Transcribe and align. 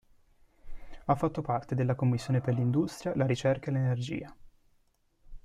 Ha 1.05 1.13
fatto 1.15 1.43
parte 1.43 1.75
della 1.75 1.93
commissione 1.93 2.41
per 2.41 2.55
l'industria, 2.55 3.15
la 3.15 3.27
ricerca 3.27 3.69
e 3.69 3.73
l'energia. 3.73 4.35